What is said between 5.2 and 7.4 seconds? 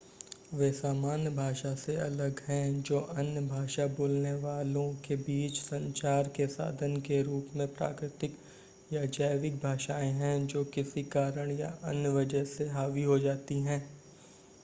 बीच संचार के साधन के